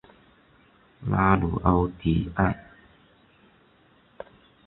[1.11, 2.57] 拉鲁奥迪埃。